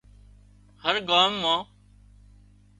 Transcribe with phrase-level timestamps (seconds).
[0.83, 1.61] هر ڳام مان